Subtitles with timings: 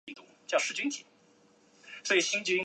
[0.01, 0.01] 应用这个理论在相反的情况下有一个常见的
[2.41, 2.57] 误解。